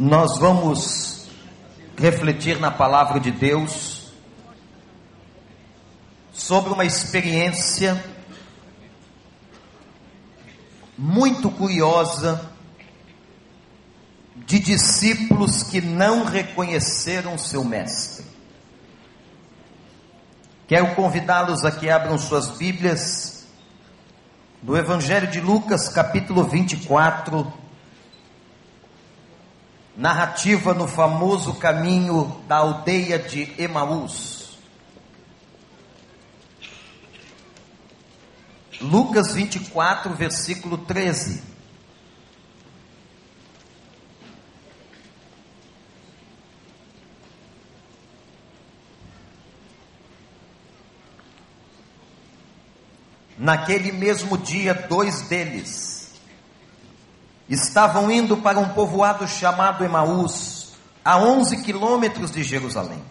[0.00, 1.28] nós vamos
[1.94, 4.10] refletir na palavra de Deus
[6.32, 8.02] sobre uma experiência
[10.96, 12.50] muito curiosa
[14.34, 18.24] de discípulos que não reconheceram seu mestre.
[20.66, 23.46] Quero convidá-los a que abram suas Bíblias
[24.62, 27.59] no Evangelho de Lucas, capítulo 24,
[29.96, 34.58] narrativa no famoso caminho da aldeia de Emaús.
[38.80, 41.50] Lucas 24, versículo 13.
[53.36, 55.89] Naquele mesmo dia, dois deles,
[57.50, 60.72] estavam indo para um povoado chamado Emaús,
[61.04, 63.02] a 11 quilômetros de Jerusalém.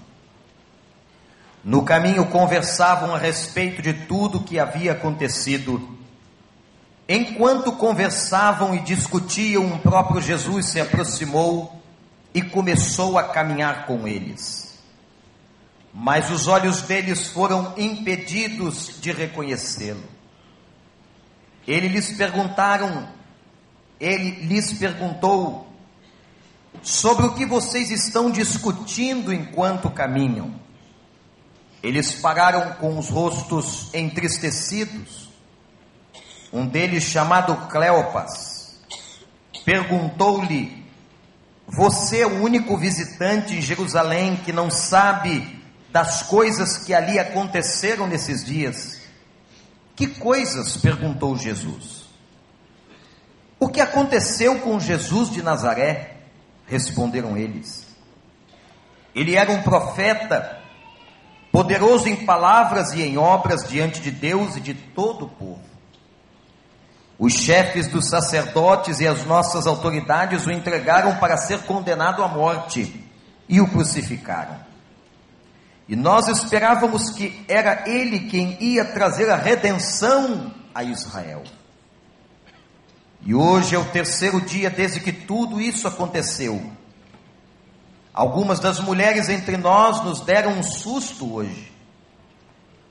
[1.64, 5.98] No caminho conversavam a respeito de tudo o que havia acontecido.
[7.08, 11.82] Enquanto conversavam e discutiam, o próprio Jesus se aproximou
[12.34, 14.80] e começou a caminhar com eles.
[15.94, 20.04] Mas os olhos deles foram impedidos de reconhecê-lo.
[21.68, 23.10] Ele lhes perguntaram
[24.00, 25.68] ele lhes perguntou
[26.82, 30.54] sobre o que vocês estão discutindo enquanto caminham.
[31.84, 35.30] Eles pararam com os rostos entristecidos.
[36.52, 38.80] Um deles, chamado Cleopas,
[39.64, 40.86] perguntou-lhe:
[41.68, 45.60] Você é o único visitante em Jerusalém que não sabe
[45.92, 49.00] das coisas que ali aconteceram nesses dias?
[49.96, 50.78] Que coisas?
[50.78, 51.99] perguntou Jesus.
[53.60, 56.16] O que aconteceu com Jesus de Nazaré?
[56.66, 57.86] Responderam eles.
[59.14, 60.60] Ele era um profeta,
[61.52, 65.70] poderoso em palavras e em obras diante de Deus e de todo o povo.
[67.18, 73.06] Os chefes dos sacerdotes e as nossas autoridades o entregaram para ser condenado à morte
[73.50, 74.58] e o crucificaram.
[75.86, 81.44] E nós esperávamos que era ele quem ia trazer a redenção a Israel.
[83.22, 86.62] E hoje é o terceiro dia desde que tudo isso aconteceu.
[88.14, 91.72] Algumas das mulheres entre nós nos deram um susto hoje.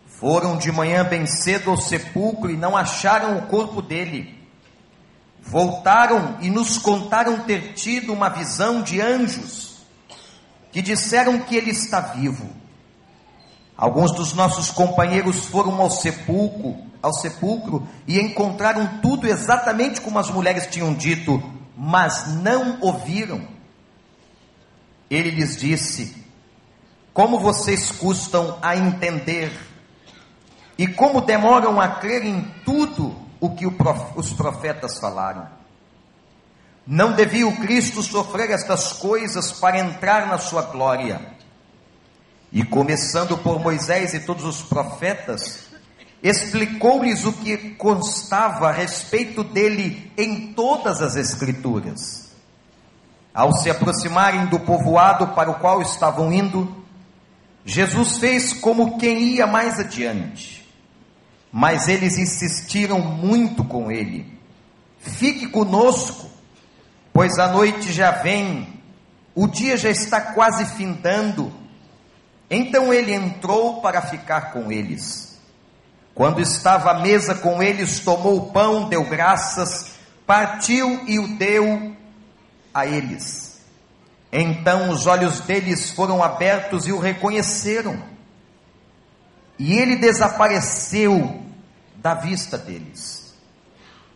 [0.07, 4.37] Foram de manhã bem cedo ao sepulcro e não acharam o corpo dele.
[5.41, 9.79] Voltaram e nos contaram ter tido uma visão de anjos
[10.73, 12.49] que disseram que ele está vivo.
[13.79, 20.31] Alguns dos nossos companheiros foram ao sepulcro ao sepulcro e encontraram tudo exatamente como as
[20.31, 21.43] mulheres tinham dito,
[21.77, 23.47] mas não ouviram.
[25.11, 26.25] Ele lhes disse:
[27.13, 29.53] Como vocês custam a entender
[30.77, 35.49] e como demoram a crer em tudo o que os profetas falaram.
[36.87, 41.38] Não devia o Cristo sofrer estas coisas para entrar na sua glória.
[42.51, 45.69] E começando por Moisés e todos os profetas,
[46.23, 52.29] explicou-lhes o que constava a respeito dele em todas as Escrituras.
[53.33, 56.85] Ao se aproximarem do povoado para o qual estavam indo,
[57.65, 60.67] Jesus fez como quem ia mais adiante.
[61.53, 64.39] Mas eles insistiram muito com ele:
[64.99, 66.29] Fique conosco,
[67.13, 68.81] pois a noite já vem,
[69.35, 71.53] o dia já está quase findando.
[72.51, 75.39] Então ele entrou para ficar com eles.
[76.15, 79.93] Quando estava à mesa com eles, tomou o pão, deu graças,
[80.27, 81.95] partiu e o deu
[82.73, 83.61] a eles.
[84.33, 88.03] Então os olhos deles foram abertos e o reconheceram.
[89.59, 91.43] E ele desapareceu
[91.97, 93.35] da vista deles.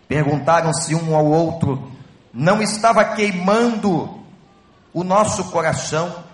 [0.09, 1.91] Perguntaram-se um ao outro:
[2.33, 4.21] não estava queimando
[4.93, 6.25] o nosso coração?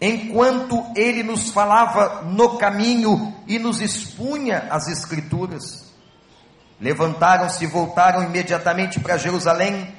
[0.00, 5.92] Enquanto ele nos falava no caminho e nos expunha as Escrituras.
[6.80, 9.92] Levantaram-se e voltaram imediatamente para Jerusalém,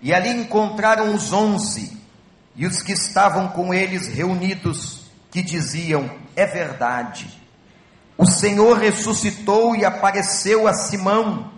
[0.00, 1.96] e ali encontraram os onze
[2.54, 7.28] e os que estavam com eles reunidos, que diziam: É verdade,
[8.16, 11.52] o Senhor ressuscitou e apareceu a Simão.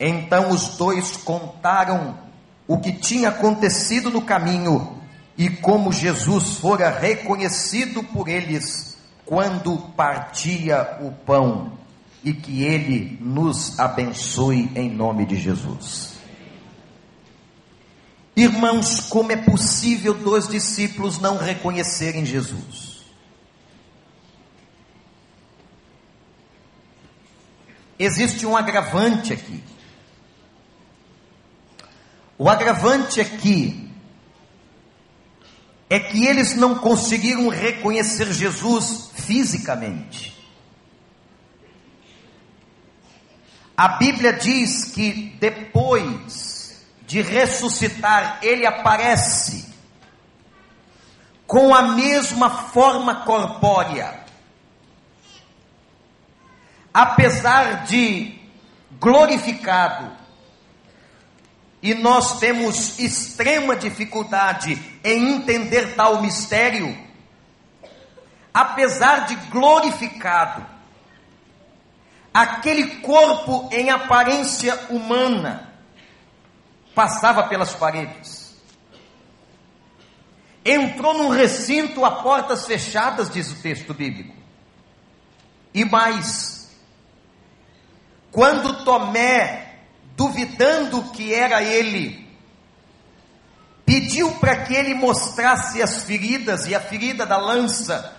[0.00, 2.18] Então os dois contaram
[2.66, 5.01] o que tinha acontecido no caminho
[5.36, 11.78] e como Jesus fora reconhecido por eles quando partia o pão,
[12.24, 16.12] e que Ele nos abençoe em nome de Jesus.
[18.36, 23.02] Irmãos, como é possível dois discípulos não reconhecerem Jesus?
[27.98, 29.62] Existe um agravante aqui.
[32.38, 33.91] O agravante aqui
[35.92, 40.32] é que eles não conseguiram reconhecer Jesus fisicamente.
[43.76, 49.70] A Bíblia diz que depois de ressuscitar, ele aparece
[51.46, 54.24] com a mesma forma corpórea.
[56.94, 58.40] Apesar de
[58.92, 60.10] glorificado,
[61.82, 66.96] e nós temos extrema dificuldade em entender tal mistério,
[68.54, 70.64] apesar de glorificado,
[72.32, 75.72] aquele corpo em aparência humana
[76.94, 78.56] passava pelas paredes,
[80.64, 84.36] entrou num recinto a portas fechadas, diz o texto bíblico,
[85.74, 86.70] e mais,
[88.30, 89.71] quando Tomé
[90.16, 92.28] duvidando que era ele,
[93.84, 98.16] pediu para que ele mostrasse as feridas e a ferida da lança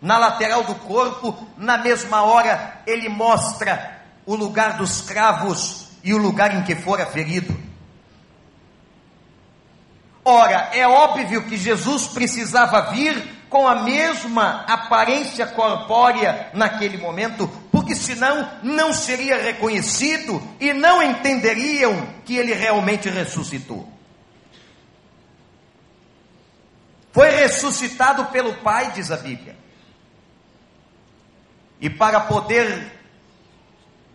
[0.00, 6.18] na lateral do corpo, na mesma hora ele mostra o lugar dos cravos e o
[6.18, 7.56] lugar em que fora ferido.
[10.24, 17.48] Ora, é óbvio que Jesus precisava vir com a mesma aparência corpórea naquele momento,
[17.86, 23.88] porque senão não seria reconhecido e não entenderiam que ele realmente ressuscitou.
[27.12, 29.56] Foi ressuscitado pelo Pai, diz a Bíblia.
[31.80, 32.92] E para poder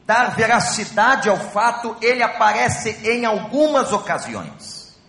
[0.06, 5.00] dar veracidade ao fato, ele aparece em algumas ocasiões.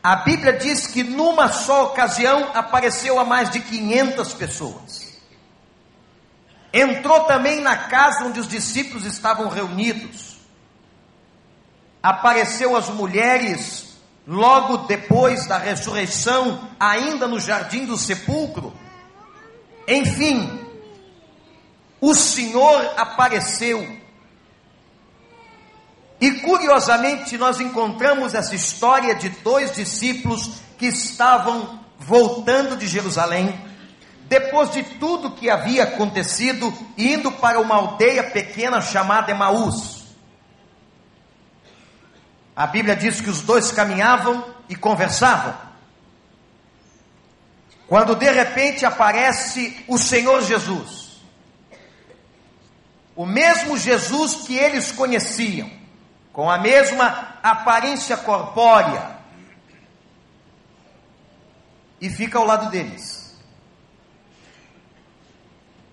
[0.00, 5.09] A Bíblia diz que numa só ocasião apareceu a mais de 500 pessoas.
[6.72, 10.36] Entrou também na casa onde os discípulos estavam reunidos.
[12.02, 13.96] Apareceu às mulheres
[14.26, 18.72] logo depois da ressurreição, ainda no jardim do sepulcro.
[19.86, 20.60] Enfim,
[22.00, 24.00] o Senhor apareceu
[26.20, 33.58] e curiosamente, nós encontramos essa história de dois discípulos que estavam voltando de Jerusalém,
[34.30, 40.04] depois de tudo que havia acontecido, indo para uma aldeia pequena chamada Emaús.
[42.54, 45.58] A Bíblia diz que os dois caminhavam e conversavam.
[47.88, 51.20] Quando de repente aparece o Senhor Jesus,
[53.16, 55.68] o mesmo Jesus que eles conheciam,
[56.32, 59.18] com a mesma aparência corpórea,
[62.00, 63.19] e fica ao lado deles.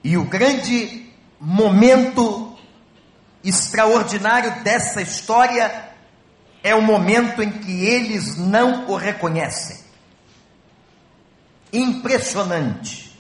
[0.04, 2.58] E o grande momento
[3.44, 5.90] extraordinário dessa história
[6.64, 9.78] é o momento em que eles não o reconhecem.
[11.72, 13.18] Impressionante.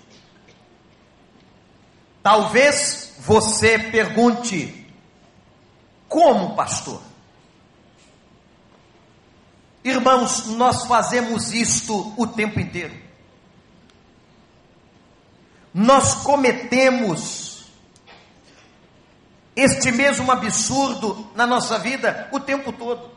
[2.21, 4.85] Talvez você pergunte:
[6.07, 7.01] como, pastor?
[9.83, 13.06] Irmãos, nós fazemos isto o tempo inteiro.
[15.73, 17.65] Nós cometemos
[19.55, 23.11] este mesmo absurdo na nossa vida o tempo todo.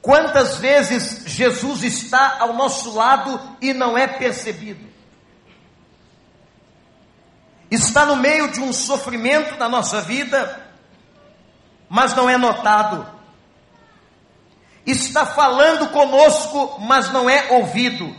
[0.00, 4.86] Quantas vezes Jesus está ao nosso lado e não é percebido?
[7.70, 10.66] Está no meio de um sofrimento na nossa vida,
[11.90, 13.18] mas não é notado
[14.90, 18.14] está falando conosco, mas não é ouvido.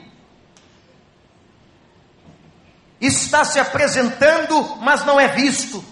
[3.00, 5.84] Está se apresentando, mas não é visto.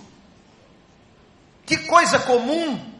[1.65, 2.93] Que coisa comum.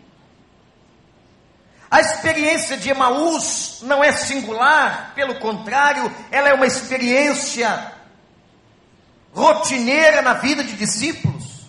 [1.90, 7.94] A experiência de Emaús não é singular, pelo contrário, ela é uma experiência
[9.34, 11.66] rotineira na vida de discípulos,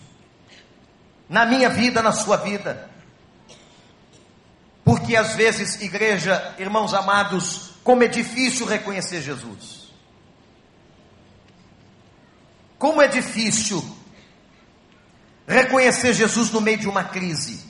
[1.29, 2.91] na minha vida, na sua vida.
[4.85, 9.78] Porque às vezes, igreja, irmãos amados, como é difícil reconhecer Jesus.
[12.79, 13.85] Como é difícil
[15.47, 17.67] reconhecer Jesus no meio de uma crise.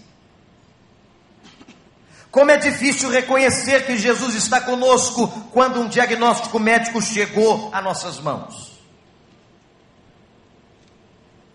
[2.31, 8.21] Como é difícil reconhecer que Jesus está conosco quando um diagnóstico médico chegou a nossas
[8.21, 8.79] mãos.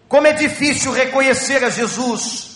[0.07, 2.53] Como é difícil reconhecer a Jesus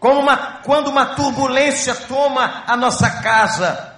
[0.00, 3.97] uma, quando uma turbulência toma a nossa casa.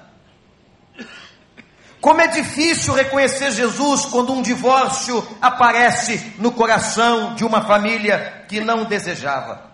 [2.01, 8.61] Como é difícil reconhecer Jesus quando um divórcio aparece no coração de uma família que
[8.61, 9.71] não desejava.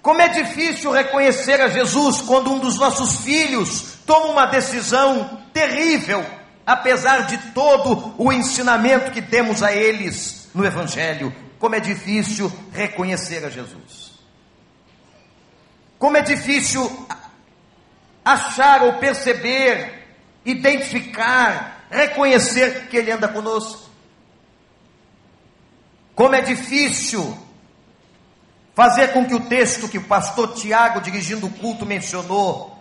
[0.00, 6.24] Como é difícil reconhecer a Jesus quando um dos nossos filhos toma uma decisão terrível,
[6.64, 11.34] apesar de todo o ensinamento que temos a eles no Evangelho.
[11.58, 14.12] Como é difícil reconhecer a Jesus.
[15.98, 17.08] Como é difícil
[18.24, 20.03] achar ou perceber,
[20.44, 23.88] identificar, reconhecer que Ele anda conosco.
[26.14, 27.36] Como é difícil
[28.74, 32.78] fazer com que o texto que o pastor Tiago, dirigindo o culto, mencionou,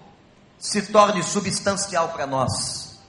[0.60, 3.00] se torne substancial para nós.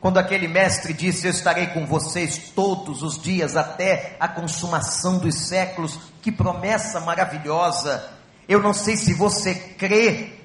[0.00, 5.34] Quando aquele mestre disse: Eu estarei com vocês todos os dias até a consumação dos
[5.48, 8.10] séculos, que promessa maravilhosa!
[8.48, 10.39] Eu não sei se você crê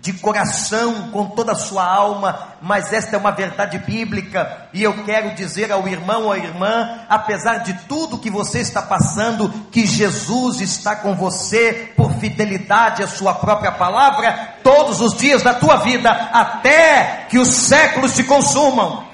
[0.00, 5.04] de coração, com toda a sua alma, mas esta é uma verdade bíblica, e eu
[5.04, 9.86] quero dizer ao irmão ou à irmã, apesar de tudo que você está passando, que
[9.86, 15.76] Jesus está com você por fidelidade à sua própria palavra, todos os dias da tua
[15.76, 19.04] vida, até que os séculos se consumam.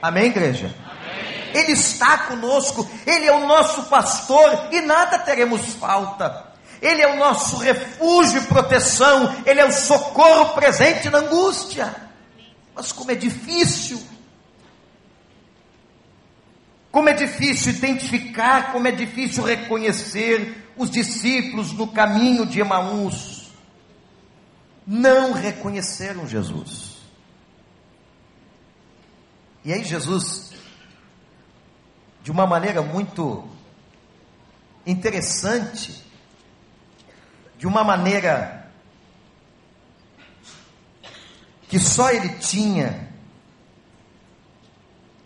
[0.00, 0.74] Amém, igreja?
[1.52, 6.49] Ele está conosco, Ele é o nosso pastor e nada teremos falta.
[6.80, 11.94] Ele é o nosso refúgio e proteção, Ele é o socorro presente na angústia.
[12.74, 14.00] Mas como é difícil,
[16.90, 23.50] como é difícil identificar, como é difícil reconhecer os discípulos no caminho de Emaús.
[24.86, 26.96] Não reconheceram Jesus.
[29.62, 30.52] E aí Jesus,
[32.22, 33.46] de uma maneira muito
[34.86, 36.02] interessante,
[37.60, 38.66] de uma maneira
[41.68, 43.06] que só ele tinha,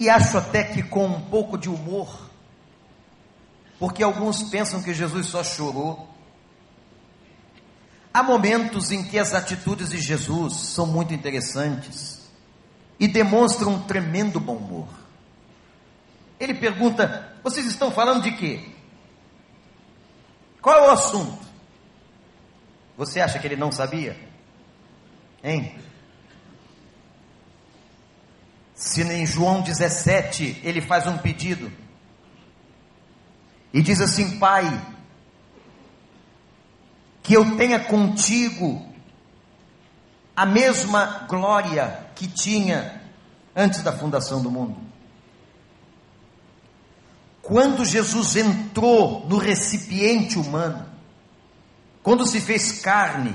[0.00, 2.29] e acho até que com um pouco de humor,
[3.79, 6.09] porque alguns pensam que Jesus só chorou.
[8.12, 12.21] Há momentos em que as atitudes de Jesus são muito interessantes
[12.99, 14.88] e demonstram um tremendo bom humor.
[16.41, 18.71] Ele pergunta: Vocês estão falando de quê?
[20.61, 21.44] Qual é o assunto?
[22.97, 24.17] Você acha que ele não sabia?
[25.43, 25.77] Hein?
[28.75, 31.71] Se em João 17 ele faz um pedido
[33.73, 34.65] e diz assim: Pai,
[37.23, 38.87] que eu tenha contigo
[40.37, 43.01] a mesma glória que tinha
[43.55, 44.77] antes da fundação do mundo.
[47.41, 50.94] Quando Jesus entrou no recipiente humano,
[52.05, 53.35] quando se fez carne,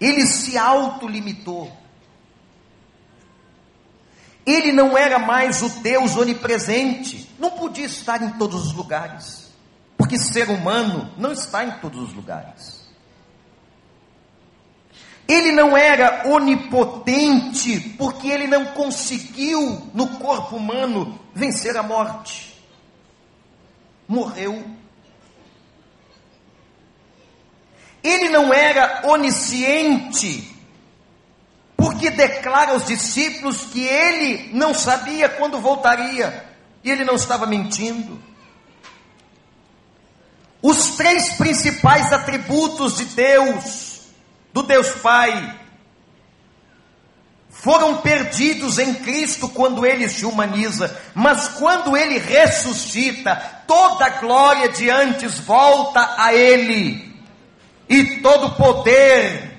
[0.00, 1.70] ele se autolimitou.
[4.44, 9.48] Ele não era mais o Deus onipresente, não podia estar em todos os lugares,
[9.96, 12.80] porque ser humano não está em todos os lugares.
[15.28, 22.60] Ele não era onipotente, porque ele não conseguiu no corpo humano vencer a morte.
[24.08, 24.79] Morreu
[28.02, 30.56] Ele não era onisciente,
[31.76, 36.46] porque declara aos discípulos que ele não sabia quando voltaria,
[36.82, 38.22] e ele não estava mentindo.
[40.62, 44.00] Os três principais atributos de Deus,
[44.52, 45.58] do Deus Pai,
[47.50, 54.88] foram perdidos em Cristo quando ele se humaniza, mas quando ele ressuscita, toda glória de
[54.88, 57.09] antes volta a ele
[57.90, 59.50] e todo poder,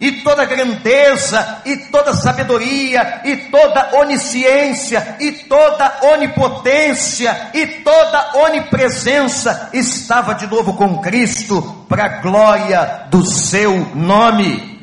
[0.00, 9.70] e toda grandeza, e toda sabedoria, e toda onisciência, e toda onipotência, e toda onipresença
[9.72, 14.80] estava de novo com Cristo para a glória do seu nome.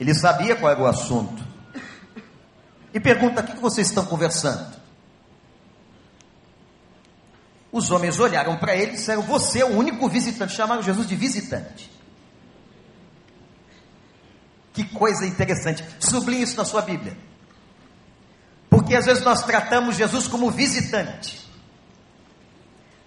[0.00, 1.44] Ele sabia qual era o assunto.
[2.92, 4.79] E pergunta: o que vocês estão conversando?
[7.72, 10.54] Os homens olharam para ele e disseram: Você é o único visitante.
[10.54, 11.90] Chamaram Jesus de visitante.
[14.72, 15.84] Que coisa interessante.
[15.98, 17.16] Sublinhe isso na sua Bíblia.
[18.68, 21.40] Porque às vezes nós tratamos Jesus como visitante.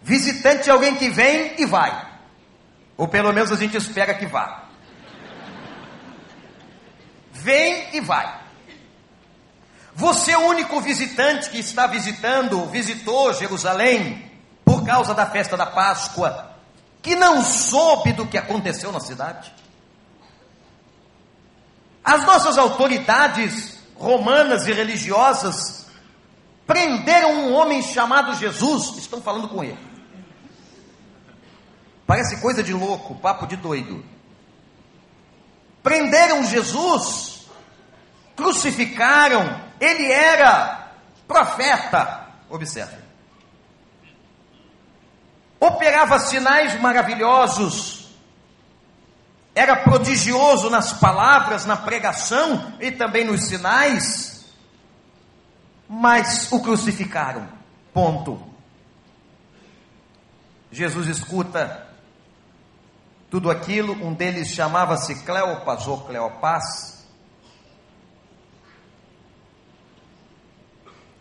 [0.02, 2.14] Visitante é alguém que vem e vai.
[2.98, 4.66] Ou pelo menos a gente espera que vá.
[7.32, 8.42] Vem e vai.
[9.96, 14.33] Você é o único visitante que está visitando, visitou Jerusalém
[14.64, 16.52] por causa da festa da Páscoa,
[17.02, 19.54] que não soube do que aconteceu na cidade?
[22.04, 25.88] As nossas autoridades romanas e religiosas
[26.66, 29.80] prenderam um homem chamado Jesus, estão falando com ele.
[32.06, 34.04] Parece coisa de louco, papo de doido.
[35.82, 37.48] Prenderam Jesus,
[38.36, 40.92] crucificaram, ele era
[41.28, 43.03] profeta, observe.
[45.64, 48.10] Operava sinais maravilhosos,
[49.56, 54.46] era prodigioso nas palavras, na pregação e também nos sinais,
[55.88, 57.48] mas o crucificaram.
[57.94, 58.46] Ponto.
[60.70, 61.88] Jesus escuta
[63.32, 67.08] tudo aquilo, um deles chamava-se Cleopas ou Cleopas,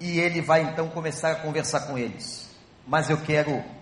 [0.00, 2.50] e ele vai então começar a conversar com eles.
[2.84, 3.81] Mas eu quero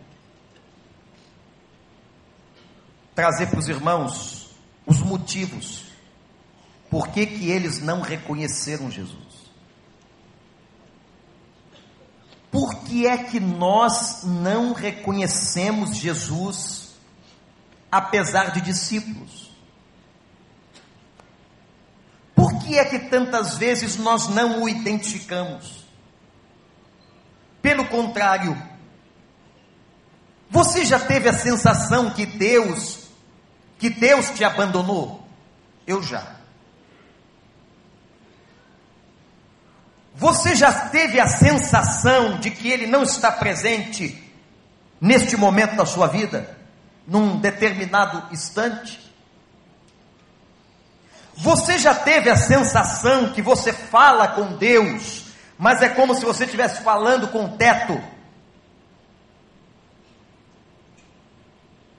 [3.20, 4.48] trazer para os irmãos
[4.86, 5.84] os motivos
[6.88, 9.50] por que, que eles não reconheceram Jesus.
[12.50, 16.94] Por que é que nós não reconhecemos Jesus,
[17.92, 19.50] apesar de discípulos?
[22.34, 25.84] Por que é que tantas vezes nós não o identificamos?
[27.60, 28.56] Pelo contrário,
[30.48, 32.99] você já teve a sensação que Deus
[33.80, 35.26] que Deus te abandonou?
[35.86, 36.36] Eu já.
[40.14, 44.22] Você já teve a sensação de que Ele não está presente
[45.00, 46.58] neste momento da sua vida,
[47.06, 49.00] num determinado instante?
[51.38, 55.24] Você já teve a sensação que você fala com Deus,
[55.56, 57.98] mas é como se você estivesse falando com o teto?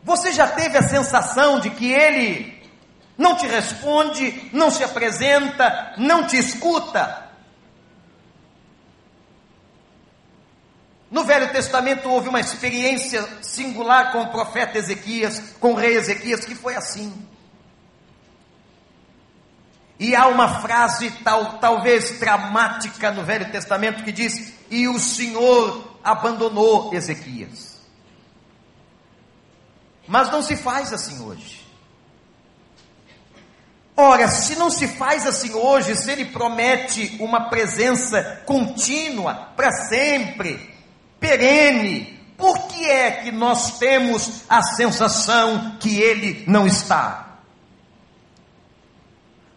[0.04, 2.62] Você já teve a sensação de que ele
[3.18, 7.30] não te responde, não se apresenta, não te escuta?
[11.10, 16.46] No Velho Testamento houve uma experiência singular com o profeta Ezequias, com o rei Ezequias,
[16.46, 17.14] que foi assim.
[20.00, 26.00] E há uma frase tal, talvez dramática no Velho Testamento que diz: E o Senhor
[26.04, 27.71] abandonou Ezequias.
[30.12, 31.66] Mas não se faz assim hoje.
[33.96, 40.76] Ora, se não se faz assim hoje, se ele promete uma presença contínua, para sempre,
[41.18, 47.38] perene, por que é que nós temos a sensação que ele não está?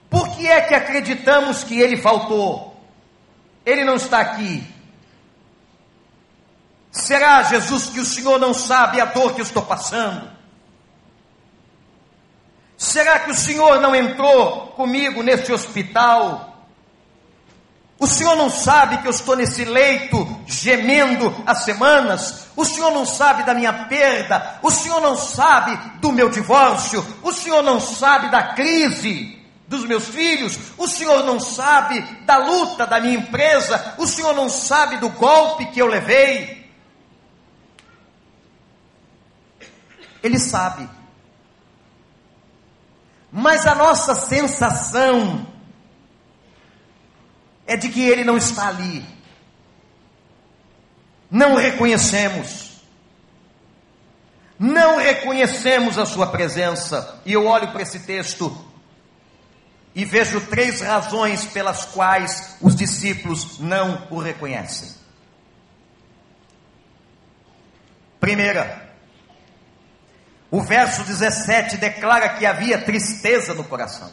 [0.08, 2.80] Por que é que acreditamos que ele faltou?
[3.66, 4.64] Ele não está aqui.
[6.92, 10.43] Será, Jesus, que o Senhor não sabe a dor que eu estou passando?
[12.84, 16.54] Será que o Senhor não entrou comigo nesse hospital?
[17.98, 22.48] O Senhor não sabe que eu estou nesse leito gemendo há semanas?
[22.54, 24.58] O Senhor não sabe da minha perda?
[24.62, 27.04] O Senhor não sabe do meu divórcio?
[27.22, 30.58] O Senhor não sabe da crise dos meus filhos?
[30.76, 33.94] O Senhor não sabe da luta da minha empresa?
[33.96, 36.70] O Senhor não sabe do golpe que eu levei?
[40.22, 40.86] Ele sabe.
[43.36, 45.44] Mas a nossa sensação
[47.66, 49.04] é de que Ele não está ali.
[51.28, 52.80] Não reconhecemos.
[54.56, 57.20] Não reconhecemos a Sua presença.
[57.26, 58.56] E eu olho para esse texto
[59.96, 64.94] e vejo três razões pelas quais os discípulos não o reconhecem.
[68.20, 68.83] Primeira,
[70.50, 74.10] o verso 17 declara que havia tristeza no coração.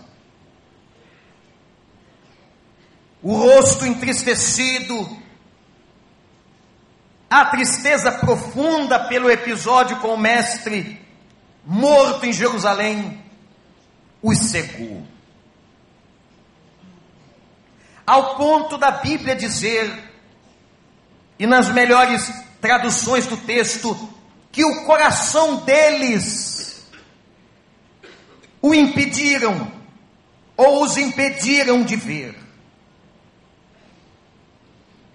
[3.22, 5.17] O rosto entristecido,
[7.30, 11.00] a tristeza profunda pelo episódio com o mestre
[11.63, 13.24] morto em Jerusalém,
[14.22, 15.06] os cegou.
[18.06, 20.12] Ao ponto da Bíblia dizer,
[21.38, 23.96] e nas melhores traduções do texto,
[24.52, 26.84] que o coração deles
[28.62, 29.72] o impediram
[30.56, 32.36] ou os impediram de ver.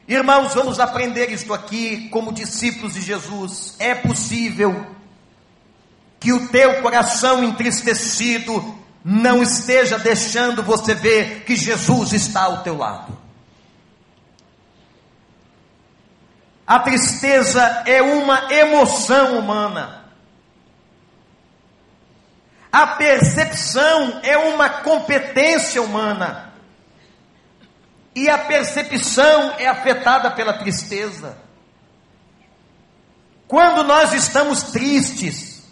[0.08, 3.74] Irmãos, vamos aprender isto aqui como discípulos de Jesus.
[3.78, 4.86] É possível
[6.18, 12.76] que o teu coração entristecido não esteja deixando você ver que Jesus está ao teu
[12.76, 13.25] lado.
[16.66, 20.04] A tristeza é uma emoção humana.
[22.72, 26.52] A percepção é uma competência humana.
[28.14, 31.38] E a percepção é afetada pela tristeza.
[33.46, 35.62] Quando nós estamos tristes,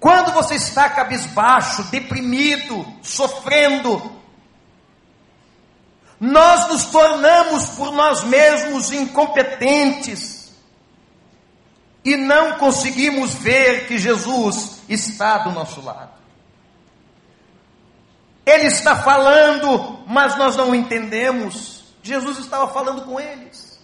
[0.00, 4.17] quando você está cabisbaixo, deprimido, sofrendo,
[6.20, 10.52] nós nos tornamos por nós mesmos incompetentes
[12.04, 16.18] e não conseguimos ver que Jesus está do nosso lado.
[18.44, 21.84] Ele está falando, mas nós não entendemos.
[22.02, 23.78] Jesus estava falando com eles.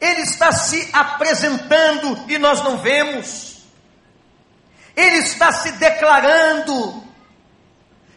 [0.00, 3.58] Ele está se apresentando e nós não vemos.
[4.94, 7.05] Ele está se declarando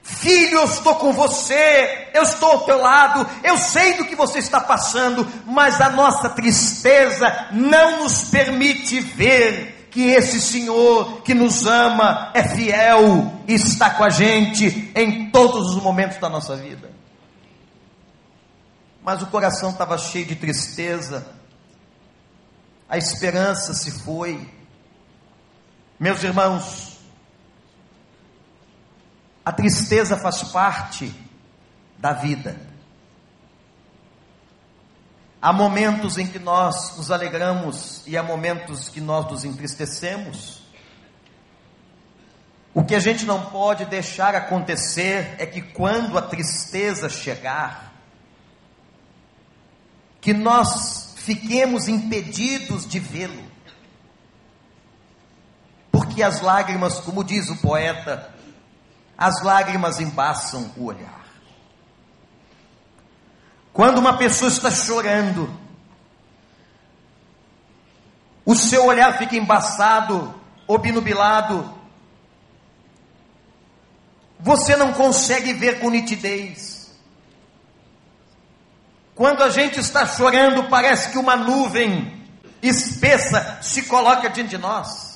[0.09, 4.39] Filho, eu estou com você, eu estou ao teu lado, eu sei do que você
[4.39, 11.65] está passando, mas a nossa tristeza não nos permite ver que esse Senhor que nos
[11.67, 16.89] ama é fiel e está com a gente em todos os momentos da nossa vida.
[19.03, 21.25] Mas o coração estava cheio de tristeza,
[22.89, 24.49] a esperança se foi.
[25.99, 26.88] Meus irmãos,
[29.49, 31.11] a tristeza faz parte
[31.97, 32.61] da vida.
[35.41, 40.61] Há momentos em que nós nos alegramos e há momentos que nós nos entristecemos.
[42.75, 47.91] O que a gente não pode deixar acontecer é que quando a tristeza chegar,
[50.21, 53.49] que nós fiquemos impedidos de vê-lo.
[55.91, 58.37] Porque as lágrimas, como diz o poeta,
[59.19, 61.25] as lágrimas embaçam o olhar.
[63.73, 65.53] Quando uma pessoa está chorando,
[68.45, 70.33] o seu olhar fica embaçado,
[70.65, 71.77] obnubilado,
[74.39, 76.97] você não consegue ver com nitidez.
[79.13, 82.25] Quando a gente está chorando, parece que uma nuvem
[82.61, 85.08] espessa se coloca diante de nós.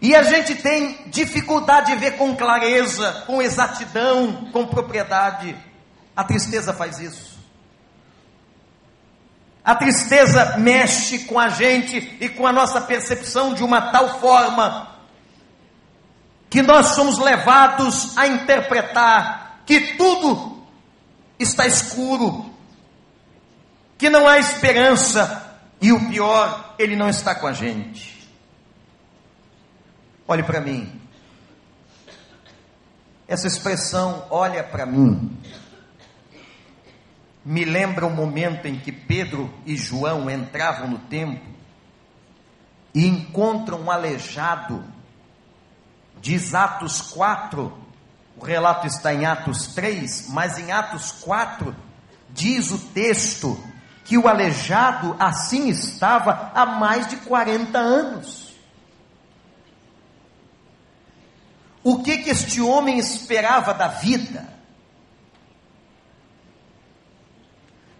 [0.00, 5.56] E a gente tem dificuldade de ver com clareza, com exatidão, com propriedade.
[6.16, 7.38] A tristeza faz isso.
[9.64, 14.96] A tristeza mexe com a gente e com a nossa percepção de uma tal forma
[16.48, 20.62] que nós somos levados a interpretar que tudo
[21.38, 22.50] está escuro,
[23.98, 28.17] que não há esperança e o pior, ele não está com a gente.
[30.30, 31.00] Olhe para mim.
[33.26, 35.34] Essa expressão, olha para mim,
[37.42, 41.48] me lembra o momento em que Pedro e João entravam no templo
[42.94, 44.84] e encontram um aleijado.
[46.20, 47.72] Diz Atos 4,
[48.36, 51.74] o relato está em Atos 3, mas em Atos 4
[52.28, 53.58] diz o texto
[54.04, 58.47] que o aleijado assim estava há mais de 40 anos.
[61.88, 64.46] O que, que este homem esperava da vida?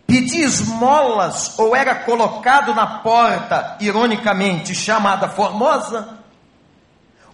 [0.07, 6.18] Pedir esmolas ou era colocado na porta, ironicamente chamada Formosa?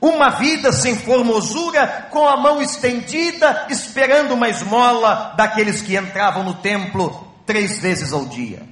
[0.01, 6.55] Uma vida sem formosura, com a mão estendida, esperando uma esmola daqueles que entravam no
[6.55, 8.63] templo três vezes ao dia.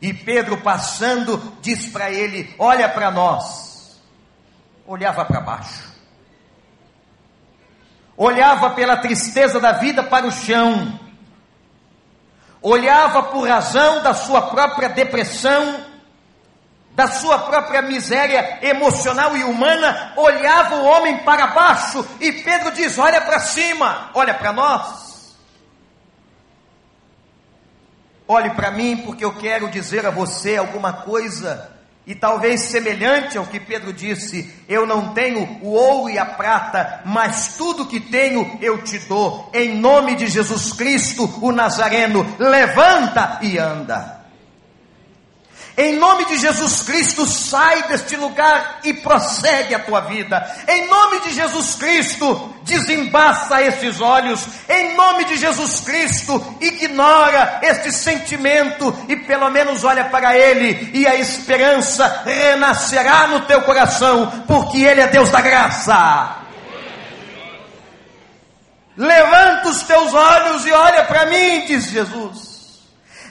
[0.00, 3.71] E Pedro passando, diz para ele: Olha para nós
[4.86, 5.92] olhava para baixo,
[8.16, 10.98] olhava pela tristeza da vida para o chão,
[12.60, 15.84] olhava por razão da sua própria depressão,
[16.94, 22.98] da sua própria miséria emocional e humana, olhava o homem para baixo, e Pedro diz:
[22.98, 25.12] Olha para cima, olha para nós.
[28.28, 31.70] Olhe para mim, porque eu quero dizer a você alguma coisa
[32.06, 37.02] e talvez semelhante ao que Pedro disse: Eu não tenho o ouro e a prata,
[37.04, 39.50] mas tudo que tenho eu te dou.
[39.54, 44.21] Em nome de Jesus Cristo, o Nazareno, levanta e anda.
[45.76, 50.64] Em nome de Jesus Cristo, sai deste lugar e prossegue a tua vida.
[50.68, 54.46] Em nome de Jesus Cristo, desembaça esses olhos.
[54.68, 61.06] Em nome de Jesus Cristo, ignora este sentimento e pelo menos olha para Ele e
[61.06, 66.36] a esperança renascerá no teu coração, porque Ele é Deus da graça.
[68.94, 72.51] Levanta os teus olhos e olha para mim, diz Jesus.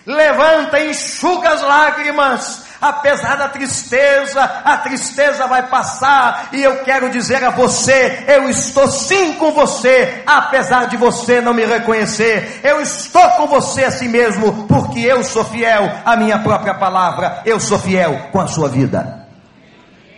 [0.06, 7.44] Levanta, enxuga as lágrimas, apesar da tristeza, a tristeza vai passar, e eu quero dizer
[7.44, 13.30] a você: eu estou sim com você, apesar de você não me reconhecer, eu estou
[13.32, 18.30] com você assim mesmo, porque eu sou fiel à minha própria palavra, eu sou fiel
[18.32, 19.28] com a sua vida.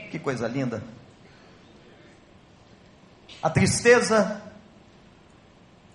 [0.10, 0.82] Que coisa linda!
[3.42, 4.43] A tristeza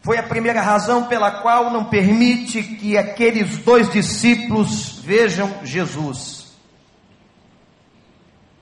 [0.00, 6.52] foi a primeira razão pela qual não permite que aqueles dois discípulos vejam Jesus.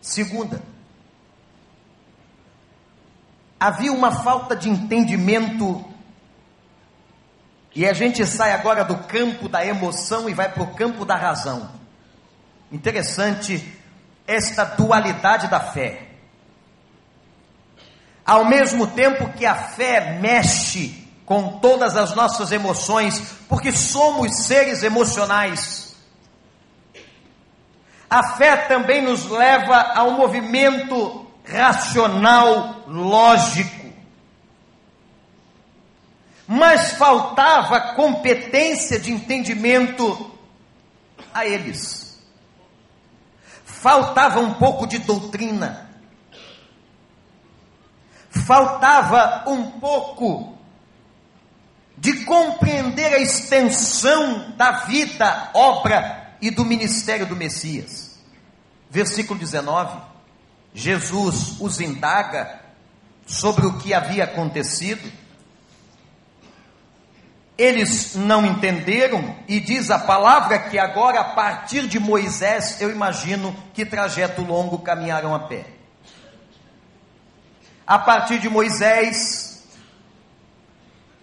[0.01, 0.63] Segunda,
[3.61, 5.85] havia uma falta de entendimento,
[7.75, 11.17] e a gente sai agora do campo da emoção e vai para o campo da
[11.17, 11.71] razão.
[12.73, 13.63] Interessante
[14.27, 16.09] esta dualidade da fé.
[18.25, 24.85] Ao mesmo tempo que a fé mexe com todas as nossas emoções, porque somos seres
[24.85, 25.97] emocionais.
[28.09, 33.87] A fé também nos leva a um movimento racional, lógico.
[36.47, 40.31] Mas faltava competência de entendimento
[41.35, 42.23] a eles.
[43.65, 45.91] Faltava um pouco de doutrina.
[48.31, 50.56] Faltava um pouco
[51.97, 58.19] de compreender a extensão da vida, obra e do ministério do Messias.
[58.91, 59.99] Versículo 19:
[60.75, 62.61] Jesus os indaga
[63.27, 65.11] sobre o que havia acontecido.
[67.59, 73.57] Eles não entenderam, e diz a palavra que agora, a partir de Moisés, eu imagino
[73.73, 75.65] que trajeto longo caminharam a pé.
[77.87, 79.46] A partir de Moisés,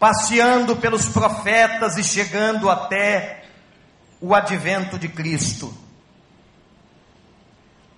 [0.03, 3.45] passeando pelos profetas e chegando até
[4.19, 5.73] o advento de Cristo.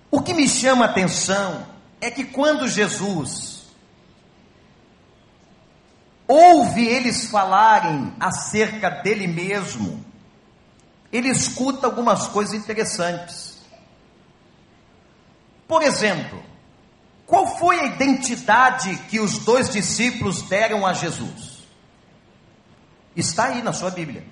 [0.08, 1.66] O que me chama a atenção
[2.00, 3.66] é que quando Jesus
[6.28, 10.04] ouve eles falarem acerca dele mesmo,
[11.10, 13.58] ele escuta algumas coisas interessantes.
[15.66, 16.40] Por exemplo,
[17.26, 21.55] qual foi a identidade que os dois discípulos deram a Jesus?
[23.16, 24.24] Está aí na sua Bíblia.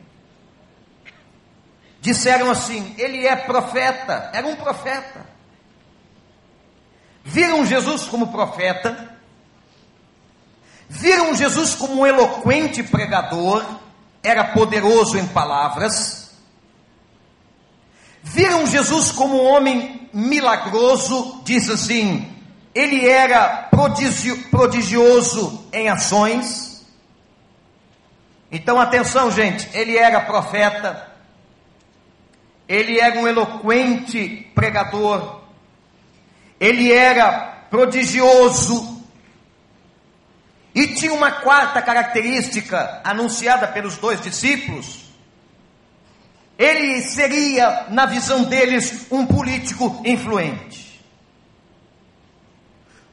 [2.01, 5.27] Disseram assim: ele é profeta, era um profeta.
[7.25, 9.16] Viram Jesus como profeta,
[10.87, 13.64] viram Jesus como um eloquente pregador,
[14.23, 16.33] era poderoso em palavras,
[18.23, 22.31] viram Jesus como um homem milagroso, diz assim,
[22.75, 26.74] ele era prodigio, prodigioso em ações,
[28.55, 31.11] então atenção, gente, ele era profeta,
[32.69, 35.40] ele era um eloquente pregador,
[36.61, 39.03] ele era prodigioso,
[40.73, 45.03] e tinha uma quarta característica anunciada pelos dois discípulos.
[46.57, 50.84] Ele seria, na visão deles, um político influente.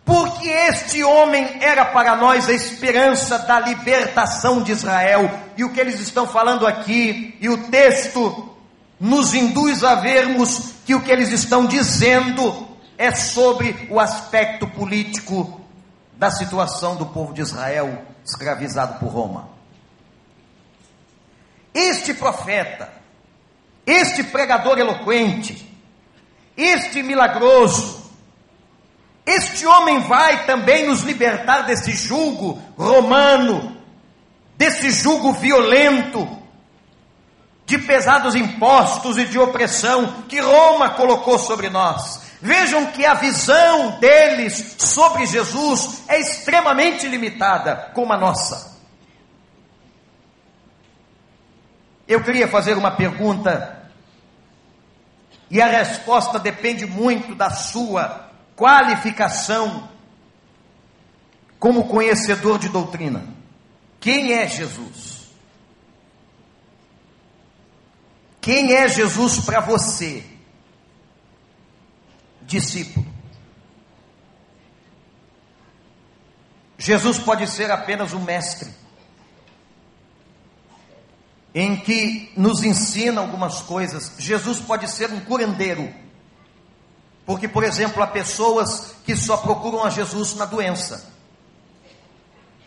[0.03, 5.29] Porque este homem era para nós a esperança da libertação de Israel.
[5.55, 8.49] E o que eles estão falando aqui, e o texto
[8.99, 15.59] nos induz a vermos que o que eles estão dizendo é sobre o aspecto político
[16.13, 19.49] da situação do povo de Israel escravizado por Roma.
[21.73, 22.89] Este profeta,
[23.85, 25.67] este pregador eloquente,
[26.55, 28.00] este milagroso,
[29.25, 33.77] este homem vai também nos libertar desse jugo romano,
[34.57, 36.27] desse jugo violento,
[37.65, 42.21] de pesados impostos e de opressão que Roma colocou sobre nós.
[42.41, 48.79] Vejam que a visão deles sobre Jesus é extremamente limitada, como a nossa.
[52.07, 53.89] Eu queria fazer uma pergunta,
[55.51, 58.30] e a resposta depende muito da sua
[58.62, 59.89] qualificação
[61.58, 63.26] como conhecedor de doutrina.
[64.00, 65.32] Quem é Jesus?
[68.39, 70.24] Quem é Jesus para você,
[72.43, 73.08] discípulo?
[76.78, 78.71] Jesus pode ser apenas um mestre,
[81.54, 84.13] em que nos ensina algumas coisas.
[84.19, 86.11] Jesus pode ser um curandeiro
[87.25, 91.12] porque, por exemplo, há pessoas que só procuram a Jesus na doença,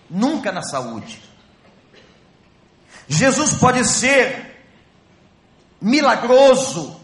[0.09, 1.23] nunca na saúde.
[3.09, 4.55] Jesus pode ser
[5.81, 7.01] milagroso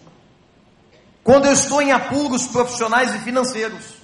[1.22, 4.00] quando eu estou em apuros profissionais e financeiros.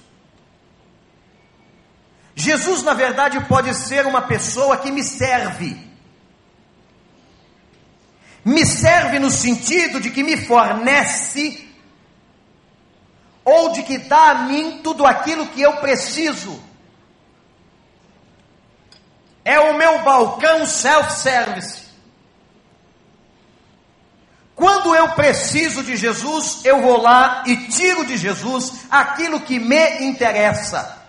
[2.35, 5.75] Jesus, na verdade, pode ser uma pessoa que me serve.
[8.45, 11.66] Me serve no sentido de que me fornece
[13.47, 16.61] ou de que dá a mim tudo aquilo que eu preciso.
[19.45, 21.87] É o meu balcão self-service.
[24.53, 30.03] Quando eu preciso de Jesus, eu vou lá e tiro de Jesus aquilo que me
[30.05, 31.01] interessa.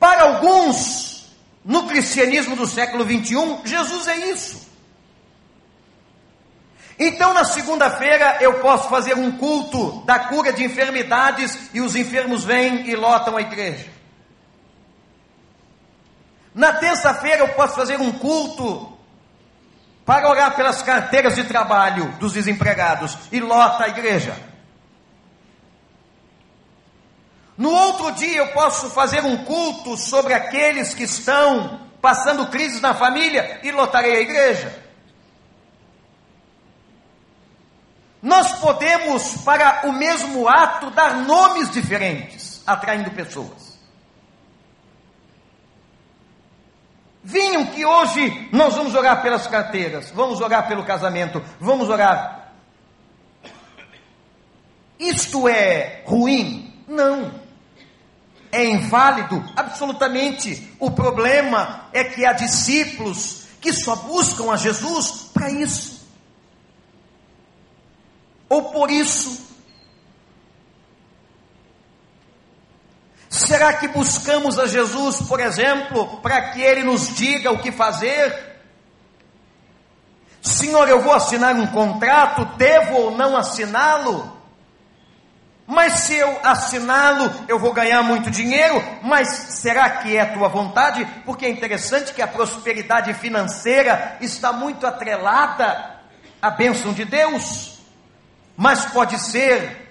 [0.00, 4.67] Para alguns, no cristianismo do século 21, Jesus é isso.
[6.98, 12.42] Então, na segunda-feira, eu posso fazer um culto da cura de enfermidades e os enfermos
[12.42, 13.86] vêm e lotam a igreja.
[16.52, 18.98] Na terça-feira, eu posso fazer um culto
[20.04, 24.34] para orar pelas carteiras de trabalho dos desempregados e lota a igreja.
[27.56, 32.94] No outro dia eu posso fazer um culto sobre aqueles que estão passando crises na
[32.94, 34.87] família e lotarei a igreja.
[38.22, 43.78] Nós podemos, para o mesmo ato, dar nomes diferentes, atraindo pessoas.
[47.22, 52.52] Vinham que hoje nós vamos orar pelas carteiras, vamos orar pelo casamento, vamos orar.
[54.98, 56.74] Isto é ruim?
[56.88, 57.48] Não
[58.50, 59.44] é inválido?
[59.56, 60.74] Absolutamente.
[60.78, 65.97] O problema é que há discípulos que só buscam a Jesus para isso.
[68.48, 69.46] Ou por isso.
[73.28, 78.48] Será que buscamos a Jesus, por exemplo, para que Ele nos diga o que fazer?
[80.40, 84.38] Senhor, eu vou assinar um contrato, devo ou não assiná-lo?
[85.66, 90.48] Mas se eu assiná-lo, eu vou ganhar muito dinheiro, mas será que é a tua
[90.48, 91.06] vontade?
[91.26, 96.00] Porque é interessante que a prosperidade financeira está muito atrelada
[96.40, 97.77] à bênção de Deus.
[98.60, 99.88] Mas pode ser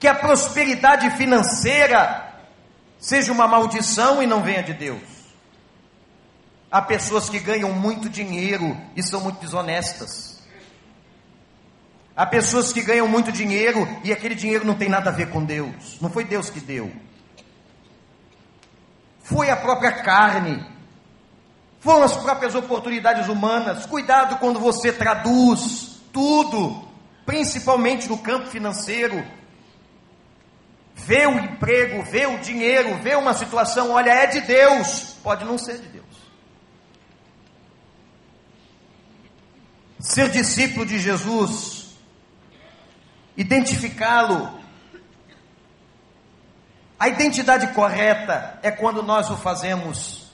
[0.00, 2.34] que a prosperidade financeira
[2.98, 5.00] seja uma maldição e não venha de Deus.
[6.68, 10.42] Há pessoas que ganham muito dinheiro e são muito desonestas.
[12.16, 15.44] Há pessoas que ganham muito dinheiro e aquele dinheiro não tem nada a ver com
[15.44, 16.00] Deus.
[16.00, 16.90] Não foi Deus que deu.
[19.22, 20.66] Foi a própria carne.
[21.78, 23.86] Foram as próprias oportunidades humanas.
[23.86, 26.85] Cuidado quando você traduz tudo,
[27.26, 29.22] principalmente no campo financeiro.
[30.94, 35.16] Vê o emprego, vê o dinheiro, vê uma situação, olha, é de Deus.
[35.22, 36.06] Pode não ser de Deus.
[39.98, 41.86] Ser discípulo de Jesus
[43.36, 44.58] identificá-lo.
[46.98, 50.30] A identidade correta é quando nós o fazemos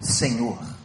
[0.00, 0.77] Senhor.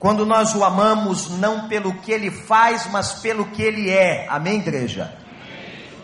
[0.00, 4.26] Quando nós o amamos não pelo que ele faz, mas pelo que ele é.
[4.30, 5.14] Amém, igreja?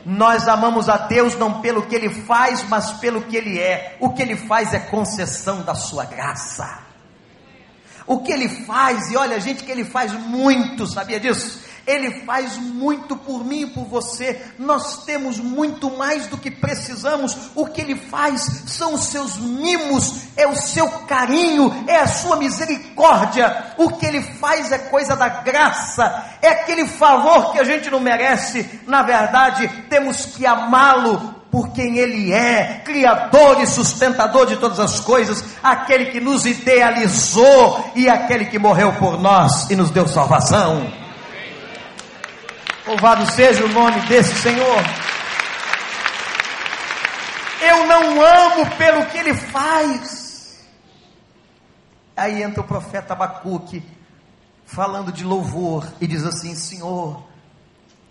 [0.04, 3.96] Nós amamos a Deus não pelo que ele faz, mas pelo que ele é.
[3.98, 6.80] O que ele faz é concessão da sua graça.
[8.06, 11.65] O que ele faz, e olha, gente, que ele faz muito, sabia disso?
[11.86, 14.42] Ele faz muito por mim e por você.
[14.58, 17.50] Nós temos muito mais do que precisamos.
[17.54, 22.36] O que Ele faz são os seus mimos, é o seu carinho, é a sua
[22.36, 23.74] misericórdia.
[23.78, 28.00] O que Ele faz é coisa da graça, é aquele favor que a gente não
[28.00, 28.80] merece.
[28.86, 35.00] Na verdade, temos que amá-lo por quem Ele é, Criador e sustentador de todas as
[35.00, 41.05] coisas, aquele que nos idealizou e aquele que morreu por nós e nos deu salvação.
[42.86, 44.80] Louvado seja o nome desse Senhor.
[47.60, 50.64] Eu não amo pelo que ele faz.
[52.16, 53.82] Aí entra o profeta Abacuque,
[54.64, 57.24] falando de louvor, e diz assim: Senhor,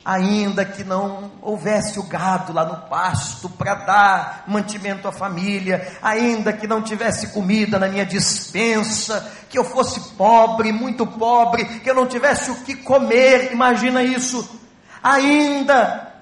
[0.04, 6.52] ainda que não houvesse o gado lá no pasto para dar mantimento à família, ainda
[6.52, 11.95] que não tivesse comida na minha dispensa, que eu fosse pobre, muito pobre, que eu
[11.95, 14.64] não tivesse o que comer, imagina isso
[15.06, 16.14] ainda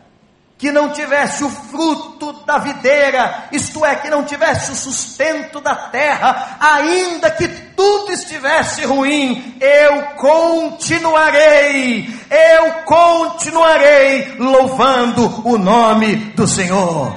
[0.58, 5.76] que não tivesse o fruto da videira, isto é, que não tivesse o sustento da
[5.90, 17.14] terra, ainda que tudo estivesse ruim, eu continuarei, eu continuarei louvando o nome do Senhor.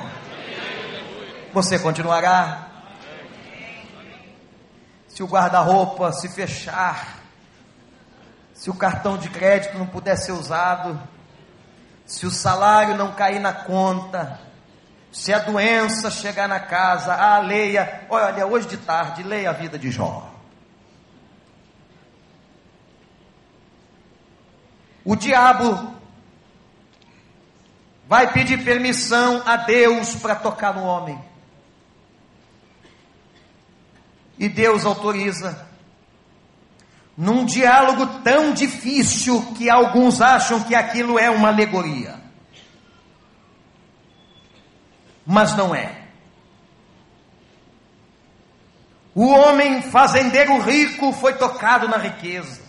[1.52, 2.66] Você continuará?
[5.16, 7.20] se o guarda-roupa se fechar,
[8.52, 11.00] se o cartão de crédito não puder ser usado,
[12.06, 14.40] se o salário não cair na conta,
[15.10, 19.78] se a doença chegar na casa, ah, leia, olha, hoje de tarde, leia a vida
[19.78, 20.32] de Jó.
[25.04, 25.94] O diabo
[28.06, 31.18] vai pedir permissão a Deus para tocar no homem.
[34.38, 35.66] E Deus autoriza.
[37.16, 42.20] Num diálogo tão difícil que alguns acham que aquilo é uma alegoria.
[45.24, 46.06] Mas não é.
[49.14, 52.60] O homem fazendeiro rico foi tocado na riqueza.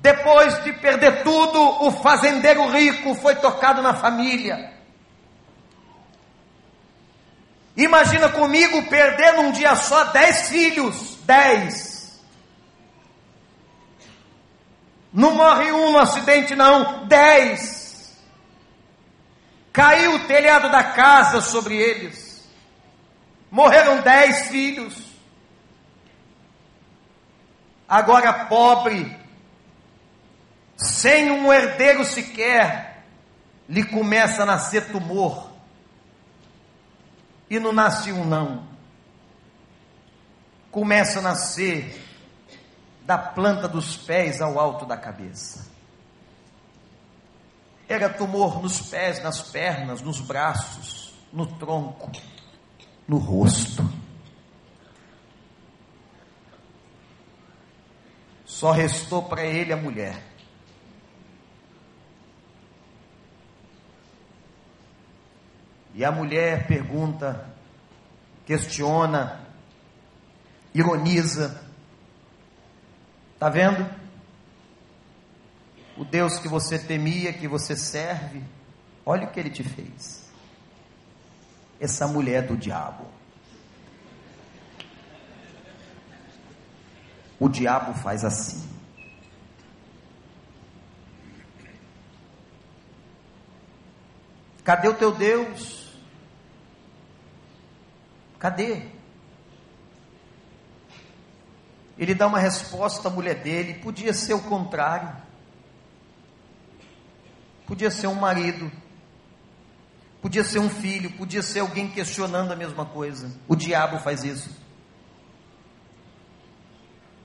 [0.00, 4.77] Depois de perder tudo, o fazendeiro rico foi tocado na família.
[7.78, 11.16] Imagina comigo perder num dia só dez filhos.
[11.24, 12.20] Dez.
[15.12, 17.06] Não morre um no acidente, não.
[17.06, 18.18] Dez.
[19.72, 22.50] Caiu o telhado da casa sobre eles.
[23.48, 24.96] Morreram dez filhos.
[27.88, 29.16] Agora, pobre,
[30.76, 33.04] sem um herdeiro sequer,
[33.68, 35.47] lhe começa a nascer tumor
[37.50, 38.66] e não nasce um não.
[40.70, 42.04] Começa a nascer
[43.04, 45.66] da planta dos pés ao alto da cabeça.
[47.88, 52.12] Era tumor nos pés, nas pernas, nos braços, no tronco,
[53.06, 53.88] no rosto.
[58.44, 60.22] Só restou para ele a mulher.
[65.98, 67.44] E a mulher pergunta,
[68.46, 69.44] questiona,
[70.72, 71.60] ironiza.
[73.34, 73.84] Está vendo?
[75.96, 78.44] O Deus que você temia, que você serve,
[79.04, 80.30] olha o que ele te fez.
[81.80, 83.04] Essa mulher do diabo.
[87.40, 88.70] O diabo faz assim.
[94.62, 95.87] Cadê o teu Deus?
[98.38, 98.82] Cadê?
[101.98, 105.14] Ele dá uma resposta à mulher dele, podia ser o contrário.
[107.66, 108.72] Podia ser um marido,
[110.22, 113.30] podia ser um filho, podia ser alguém questionando a mesma coisa.
[113.46, 114.48] O diabo faz isso.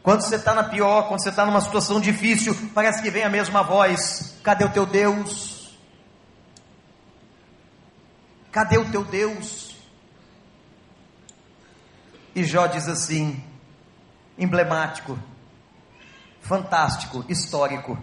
[0.01, 3.30] Quando você está na pior, quando você está numa situação difícil, parece que vem a
[3.30, 5.80] mesma voz: cadê o teu Deus?
[8.51, 9.62] Cadê o teu Deus?
[12.36, 13.42] E Jó diz assim:
[14.38, 15.18] emblemático,
[16.42, 17.98] fantástico, histórico.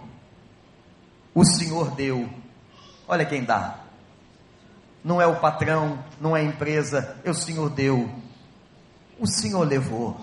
[1.33, 2.29] O Senhor deu,
[3.07, 3.79] olha quem dá.
[5.03, 8.09] Não é o patrão, não é a empresa, é o Senhor deu.
[9.19, 10.19] O Senhor levou.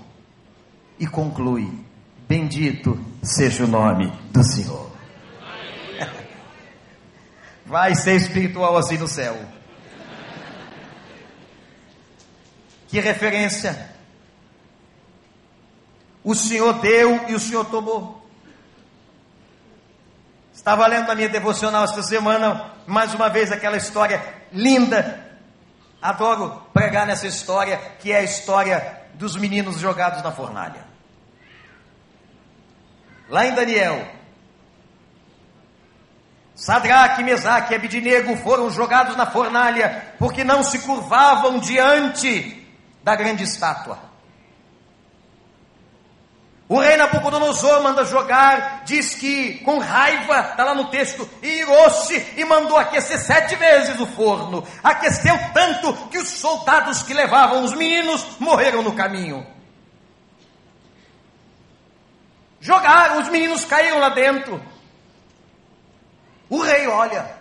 [0.99, 1.73] E conclui:
[2.29, 4.91] Bendito seja o nome do Senhor.
[7.65, 9.37] Vai ser espiritual assim no céu.
[12.89, 13.98] Que referência
[16.29, 18.23] o Senhor deu e o Senhor tomou.
[20.53, 24.23] Estava lendo na minha devocional esta semana, mais uma vez, aquela história
[24.53, 25.27] linda.
[26.03, 30.85] Adoro pregar nessa história, que é a história dos meninos jogados na fornalha.
[33.31, 34.07] Lá em Daniel,
[36.55, 42.69] Sadraque, Mesaque e Abidinego foram jogados na fornalha porque não se curvavam diante
[43.03, 44.08] da grande estátua.
[46.69, 52.45] O rei Nabucodonosor manda jogar, diz que com raiva, está lá no texto, irou-se e
[52.45, 54.63] mandou aquecer sete vezes o forno.
[54.85, 59.47] Aqueceu tanto que os soldados que levavam os meninos morreram no caminho.
[62.61, 64.63] Jogaram, os meninos caíram lá dentro.
[66.51, 67.35] O rei olha,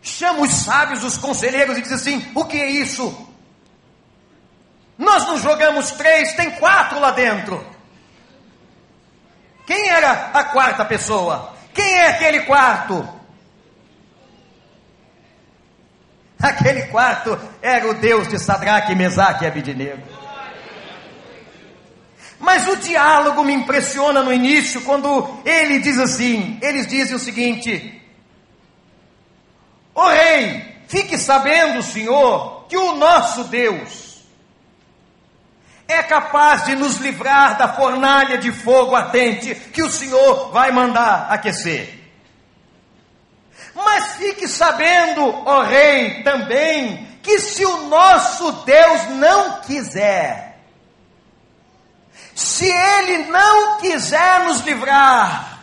[0.00, 3.33] chama os sábios, os conselheiros e diz assim: O que é isso?
[4.96, 7.64] Nós não jogamos três, tem quatro lá dentro.
[9.66, 11.52] Quem era a quarta pessoa?
[11.72, 13.08] Quem é aquele quarto?
[16.40, 20.02] Aquele quarto era o Deus de Sadraque, Mesaque e Abidinego.
[22.38, 28.02] Mas o diálogo me impressiona no início quando ele diz assim: eles dizem o seguinte:
[29.94, 34.13] O rei, fique sabendo, Senhor, que o nosso Deus
[35.86, 41.26] é capaz de nos livrar da fornalha de fogo ardente que o Senhor vai mandar
[41.30, 42.02] aquecer.
[43.74, 50.60] Mas fique sabendo, ó Rei, também, que se o nosso Deus não quiser,
[52.34, 55.54] se Ele não quiser nos livrar,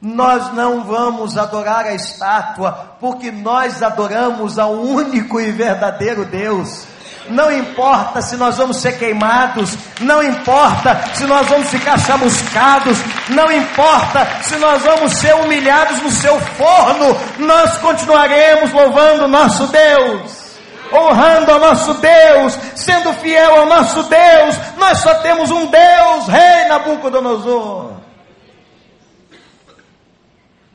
[0.00, 6.86] nós não vamos adorar a estátua, porque nós adoramos ao único e verdadeiro Deus.
[7.28, 12.98] Não importa se nós vamos ser queimados, não importa se nós vamos ficar chamuscados,
[13.28, 19.66] não importa se nós vamos ser humilhados no seu forno, nós continuaremos louvando o nosso
[19.68, 20.46] Deus
[20.92, 24.56] honrando ao nosso Deus, sendo fiel ao nosso Deus.
[24.76, 27.96] Nós só temos um Deus, Rei Nabucodonosor.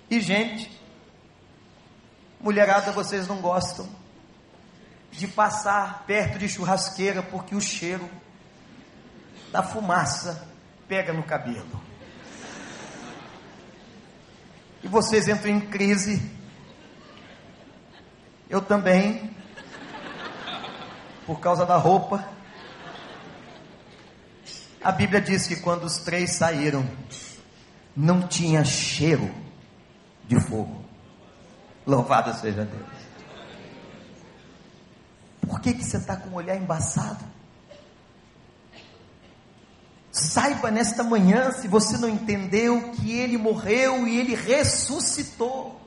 [0.10, 0.70] E gente,
[2.42, 3.88] mulherada, vocês não gostam
[5.12, 8.10] de passar perto de churrasqueira porque o cheiro
[9.52, 10.48] da fumaça
[10.88, 11.82] pega no cabelo.
[14.84, 16.32] E vocês entram em crise.
[18.50, 19.36] Eu também,
[21.26, 22.28] por causa da roupa.
[24.84, 26.90] A Bíblia diz que quando os três saíram,
[27.96, 29.34] não tinha cheiro
[30.26, 30.84] de fogo.
[31.86, 32.91] Louvado seja Deus.
[35.52, 37.26] Por que, que você está com o olhar embaçado?
[40.10, 45.81] Saiba nesta manhã, se você não entendeu, que ele morreu e ele ressuscitou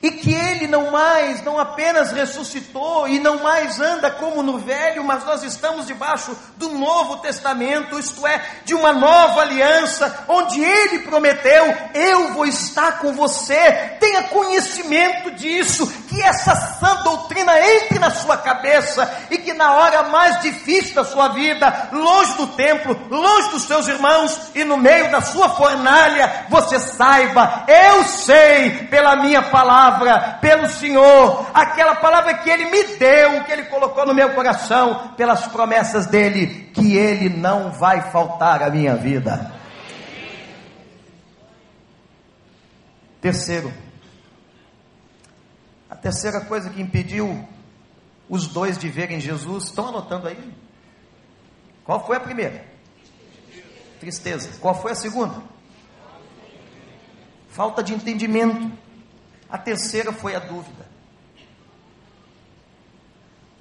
[0.00, 5.02] e que ele não mais, não apenas ressuscitou e não mais anda como no velho,
[5.02, 11.00] mas nós estamos debaixo do Novo Testamento, isto é, de uma nova aliança, onde ele
[11.00, 13.96] prometeu: Eu vou estar com você.
[13.98, 20.04] Tenha conhecimento disso, que essa sã doutrina entre na sua cabeça e que na hora
[20.04, 25.10] mais difícil da sua vida, longe do templo, longe dos seus irmãos e no meio
[25.10, 32.34] da sua fornalha, você saiba: Eu sei pela minha palavra palavra pelo Senhor, aquela palavra
[32.34, 37.28] que Ele me deu, que Ele colocou no meu coração, pelas promessas dEle, que Ele
[37.28, 39.52] não vai faltar à minha vida.
[43.20, 43.72] Terceiro,
[45.90, 47.46] a terceira coisa que impediu
[48.28, 50.54] os dois de verem Jesus, estão anotando aí?
[51.84, 52.64] Qual foi a primeira?
[53.98, 54.50] Tristeza.
[54.60, 55.42] Qual foi a segunda?
[57.48, 58.70] Falta de entendimento.
[59.50, 60.86] A terceira foi a dúvida.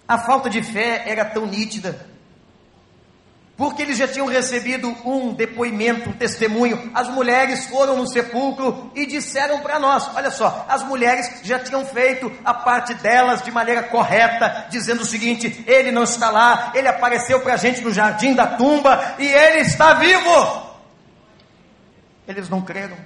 [0.08, 2.08] A falta de fé era tão nítida,
[3.58, 6.92] porque eles já tinham recebido um depoimento, um testemunho.
[6.94, 11.84] As mulheres foram no sepulcro e disseram para nós: olha só, as mulheres já tinham
[11.86, 16.88] feito a parte delas de maneira correta, dizendo o seguinte: ele não está lá, ele
[16.88, 20.68] apareceu para a gente no jardim da tumba e ele está vivo.
[22.28, 22.98] Eles não creram.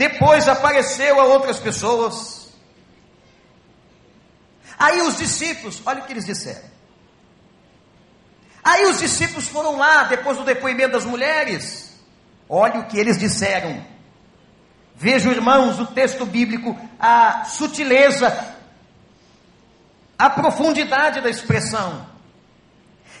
[0.00, 2.48] Depois apareceu a outras pessoas.
[4.78, 6.64] Aí os discípulos, olha o que eles disseram.
[8.64, 12.00] Aí os discípulos foram lá, depois do depoimento das mulheres.
[12.48, 13.84] Olha o que eles disseram.
[14.96, 18.56] Vejam, irmãos, o texto bíblico, a sutileza,
[20.18, 22.06] a profundidade da expressão.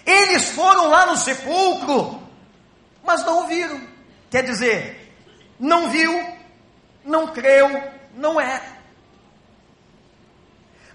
[0.06, 2.22] Eles foram lá no sepulcro,
[3.04, 3.86] mas não viram.
[4.30, 5.14] Quer dizer,
[5.58, 6.29] não viu,
[7.04, 7.68] não creu,
[8.14, 8.62] não é.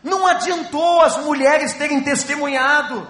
[0.03, 3.07] Não adiantou as mulheres terem testemunhado,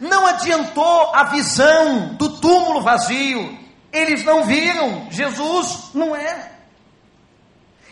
[0.00, 3.58] não adiantou a visão do túmulo vazio,
[3.92, 6.50] eles não viram, Jesus não é.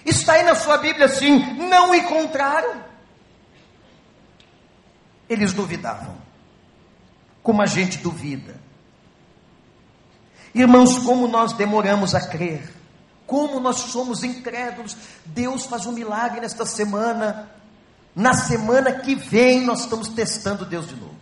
[0.04, 2.82] Está aí na sua Bíblia assim: não encontraram.
[5.28, 6.16] Eles duvidavam,
[7.40, 8.60] como a gente duvida.
[10.52, 12.81] Irmãos, como nós demoramos a crer
[13.32, 14.94] como nós somos incrédulos.
[15.24, 17.50] Deus faz um milagre nesta semana.
[18.14, 21.16] Na semana que vem, nós estamos testando Deus de novo.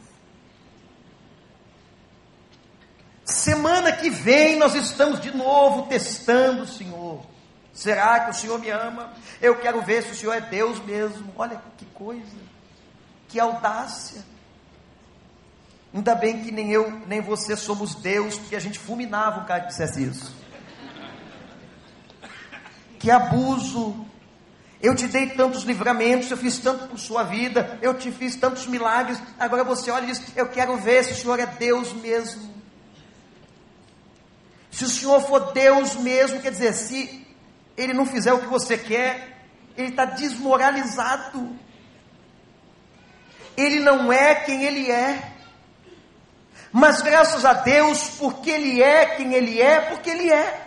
[3.25, 7.25] Semana que vem, nós estamos de novo testando o Senhor.
[7.73, 9.13] Será que o Senhor me ama?
[9.41, 11.33] Eu quero ver se o Senhor é Deus mesmo.
[11.39, 12.27] Olha que coisa,
[13.29, 14.25] que audácia.
[15.95, 19.61] Ainda bem que nem eu, nem você somos Deus, porque a gente fulminava o cara
[19.61, 20.40] que dissesse isso
[23.01, 24.07] que abuso.
[24.81, 28.67] Eu te dei tantos livramentos, eu fiz tanto por sua vida, eu te fiz tantos
[28.67, 29.21] milagres.
[29.39, 32.55] Agora você olha e diz: Eu quero ver se o Senhor é Deus mesmo.
[34.71, 37.27] Se o Senhor for Deus mesmo, quer dizer, se
[37.77, 39.45] Ele não fizer o que você quer,
[39.77, 41.59] Ele está desmoralizado.
[43.57, 45.33] ele não é quem ele é.
[46.73, 50.60] Mas graças a Deus, porque ele é quem ele é, porque ele é.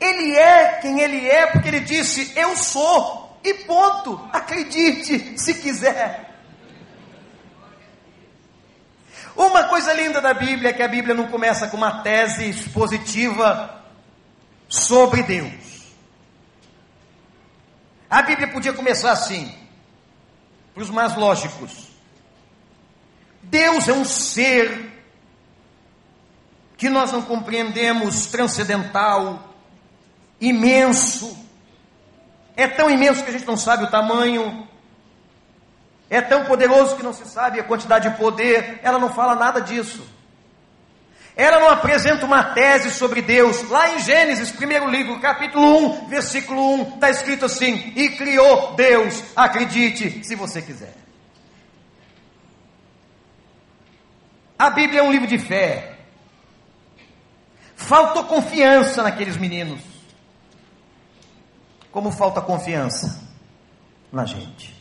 [0.00, 4.28] Ele é quem ele é, porque ele disse: Eu sou, e ponto.
[4.32, 6.28] Acredite se quiser.
[9.34, 13.84] Uma coisa linda da Bíblia é que a Bíblia não começa com uma tese expositiva
[14.68, 15.68] sobre Deus.
[18.10, 19.54] A Bíblia podia começar assim,
[20.74, 21.88] para os mais lógicos.
[23.42, 24.92] Deus é um ser
[26.76, 29.47] que nós não compreendemos, transcendental,
[30.40, 31.36] imenso.
[32.56, 34.66] É tão imenso que a gente não sabe o tamanho.
[36.10, 38.80] É tão poderoso que não se sabe a quantidade de poder.
[38.82, 40.02] Ela não fala nada disso.
[41.36, 43.68] Ela não apresenta uma tese sobre Deus.
[43.68, 49.22] Lá em Gênesis, primeiro livro, capítulo 1, versículo 1, está escrito assim: E criou Deus,
[49.36, 50.94] acredite se você quiser.
[54.58, 55.98] A Bíblia é um livro de fé.
[57.76, 59.97] Faltou confiança naqueles meninos.
[61.90, 63.20] Como falta confiança
[64.12, 64.76] na gente.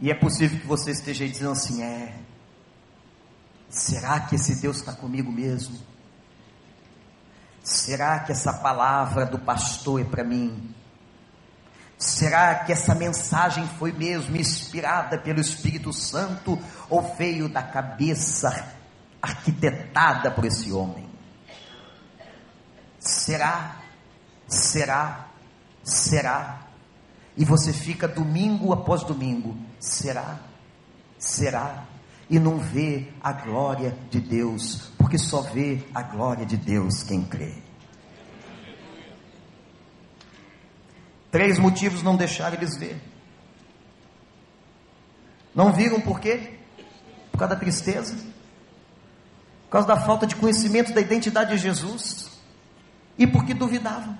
[0.00, 2.18] E é possível que você esteja aí dizendo assim: é,
[3.68, 5.78] será que esse Deus está comigo mesmo?
[7.62, 10.74] Será que essa palavra do pastor é para mim?
[11.96, 16.58] Será que essa mensagem foi mesmo inspirada pelo Espírito Santo
[16.90, 18.74] ou veio da cabeça
[19.22, 21.08] arquitetada por esse homem?
[22.98, 23.81] Será?
[24.52, 25.28] Será?
[25.82, 26.60] Será?
[27.36, 30.38] E você fica domingo após domingo Será?
[31.18, 31.86] Será?
[32.30, 37.24] E não vê a glória de Deus, porque só vê a glória de Deus quem
[37.24, 37.54] crê.
[41.30, 43.00] Três motivos não deixaram eles ver.
[45.54, 46.58] Não viram por quê?
[47.30, 48.14] Por causa da tristeza,
[49.64, 52.30] por causa da falta de conhecimento da identidade de Jesus
[53.18, 54.16] e porque duvidavam.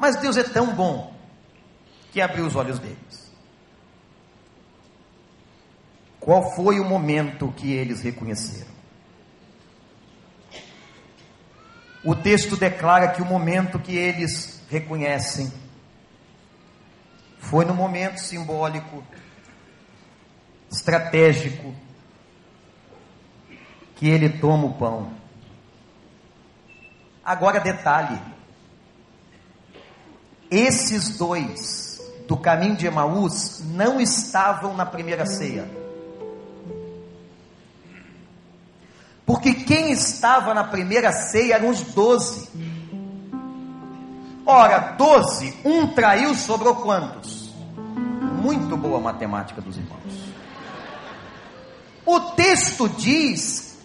[0.00, 1.14] Mas Deus é tão bom
[2.10, 3.30] que abriu os olhos deles.
[6.18, 8.70] Qual foi o momento que eles reconheceram?
[12.02, 15.52] O texto declara que o momento que eles reconhecem
[17.38, 19.04] foi no momento simbólico,
[20.70, 21.74] estratégico,
[23.96, 25.12] que ele toma o pão.
[27.22, 28.18] Agora, detalhe:
[30.50, 35.68] esses dois do caminho de Emaús não estavam na primeira ceia.
[39.24, 42.48] Porque quem estava na primeira ceia eram os doze.
[44.44, 47.50] Ora, doze, um traiu, sobrou quantos?
[48.42, 50.00] Muito boa matemática dos irmãos.
[52.04, 53.78] O texto diz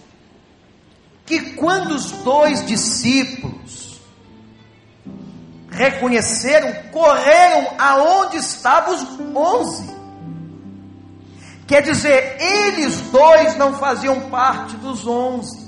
[1.26, 3.85] que quando os dois discípulos
[5.76, 9.94] reconheceram, correram aonde estavam os onze.
[11.68, 15.66] Quer dizer, eles dois não faziam parte dos onze.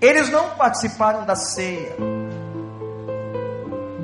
[0.00, 1.94] Eles não participaram da ceia,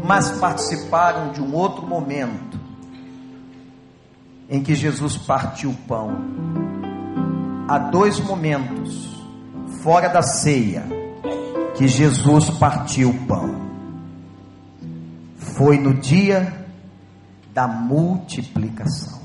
[0.04, 2.61] mas participaram de um outro momento
[4.48, 6.16] em que Jesus partiu o pão.
[7.66, 9.16] Há dois momentos
[9.82, 10.84] fora da ceia
[11.74, 13.65] que Jesus partiu o pão.
[15.57, 16.66] Foi no dia
[17.52, 19.16] da multiplicação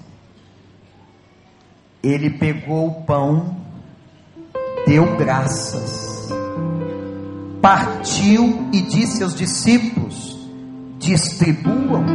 [2.03, 3.57] ele pegou o pão,
[4.87, 6.29] deu graças,
[7.61, 10.37] partiu e disse aos discípulos:
[10.97, 12.05] distribuam.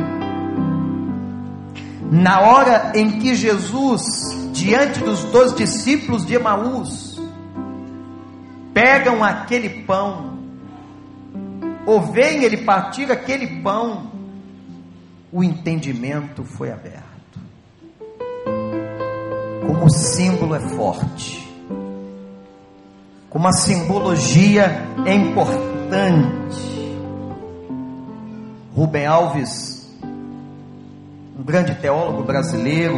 [2.10, 4.02] Na hora em que Jesus,
[4.52, 7.20] diante dos dois discípulos de Emaús,
[8.72, 10.35] pegam aquele pão,
[11.86, 14.10] ou veem ele partir aquele pão,
[15.32, 17.16] o entendimento foi aberto
[19.66, 21.46] como o símbolo é forte,
[23.28, 26.76] como a simbologia é importante.
[28.74, 29.90] Rubem Alves,
[31.38, 32.96] um grande teólogo brasileiro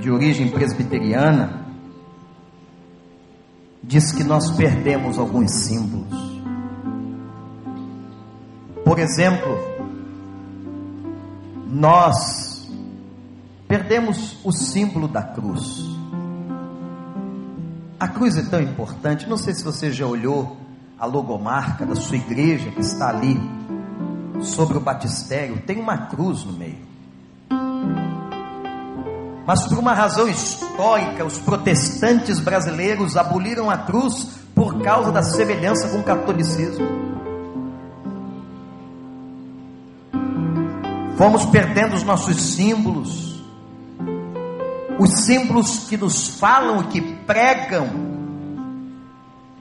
[0.00, 1.64] de origem presbiteriana,
[3.82, 6.33] diz que nós perdemos alguns símbolos.
[8.84, 9.58] Por exemplo,
[11.66, 12.68] nós
[13.66, 15.82] perdemos o símbolo da cruz.
[17.98, 20.56] A cruz é tão importante, não sei se você já olhou
[20.98, 23.40] a logomarca da sua igreja que está ali
[24.42, 26.84] sobre o batistério, tem uma cruz no meio.
[29.46, 35.88] Mas por uma razão histórica, os protestantes brasileiros aboliram a cruz por causa da semelhança
[35.88, 37.03] com o catolicismo.
[41.16, 43.42] Fomos perdendo os nossos símbolos,
[44.98, 47.88] os símbolos que nos falam e que pregam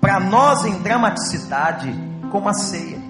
[0.01, 1.93] para nós em dramaticidade,
[2.31, 3.01] como a ceia.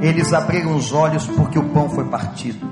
[0.00, 2.66] Eles abriram os olhos porque o pão foi partido.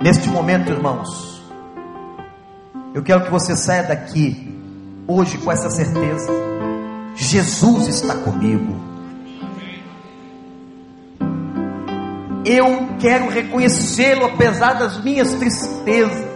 [0.00, 1.42] Neste momento, irmãos,
[2.92, 4.56] eu quero que você saia daqui
[5.08, 6.30] hoje com essa certeza:
[7.14, 8.93] Jesus está comigo.
[12.44, 16.34] Eu quero reconhecê-lo apesar das minhas tristezas.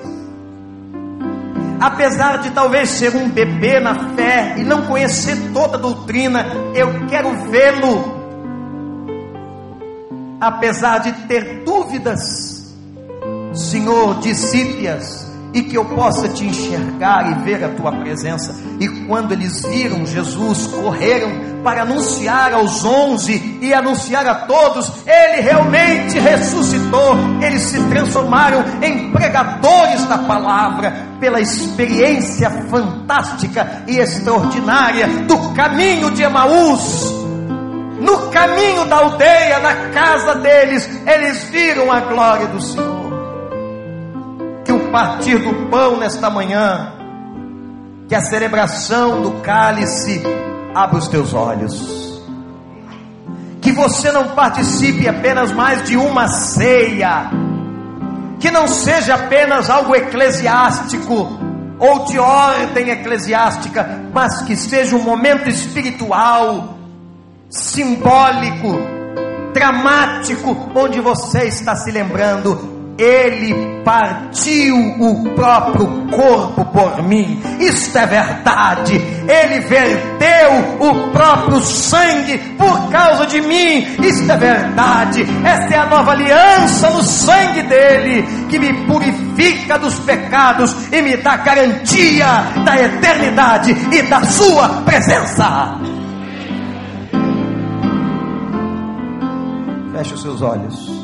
[1.81, 6.45] Apesar de talvez ser um bebê na fé e não conhecer toda a doutrina,
[6.75, 8.19] eu quero vê-lo.
[10.41, 12.75] Apesar de ter dúvidas,
[13.55, 18.55] Senhor, dissipe-as e que eu possa te enxergar e ver a tua presença.
[18.79, 25.41] E quando eles viram Jesus, correram para anunciar aos onze e anunciar a todos: Ele
[25.43, 27.17] realmente ressuscitou.
[27.43, 36.23] Eles se transformaram em pregadores da palavra pela experiência fantástica e extraordinária do caminho de
[36.23, 37.17] Emaús.
[38.01, 43.08] No caminho da aldeia, na casa deles, eles viram a glória do Senhor
[44.91, 46.93] partir do pão nesta manhã,
[48.09, 50.23] que a celebração do cálice
[50.75, 52.23] abra os teus olhos.
[53.61, 57.31] Que você não participe apenas mais de uma ceia,
[58.41, 61.29] que não seja apenas algo eclesiástico
[61.79, 66.79] ou de ordem eclesiástica, mas que seja um momento espiritual,
[67.51, 68.79] simbólico,
[69.53, 77.41] dramático, onde você está se lembrando ele partiu o próprio corpo por mim.
[77.61, 78.95] Isto é verdade.
[78.95, 83.87] Ele verteu o próprio sangue por causa de mim.
[84.03, 85.25] Isto é verdade.
[85.45, 91.17] Esta é a nova aliança no sangue dele que me purifica dos pecados e me
[91.19, 92.27] dá garantia
[92.65, 95.79] da eternidade e da sua presença.
[99.93, 100.98] Feche os seus olhos.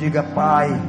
[0.00, 0.80] Diga, Pai.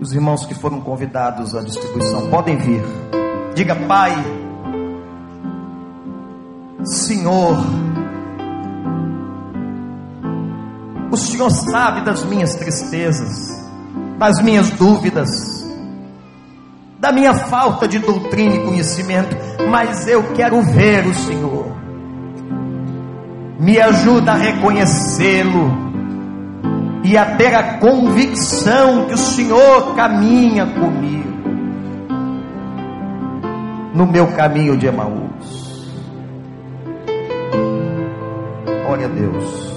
[0.00, 2.84] Os irmãos que foram convidados à distribuição podem vir.
[3.52, 4.12] Diga, Pai.
[6.84, 7.56] Senhor.
[11.10, 13.50] O Senhor sabe das minhas tristezas,
[14.16, 15.28] das minhas dúvidas,
[17.00, 19.36] da minha falta de doutrina e conhecimento,
[19.68, 21.66] mas eu quero ver o Senhor.
[23.58, 25.83] Me ajuda a reconhecê-lo
[27.04, 31.34] e a ter a convicção que o Senhor caminha comigo
[33.94, 35.86] no meu caminho de Emaús.
[38.86, 39.73] Glória a Deus.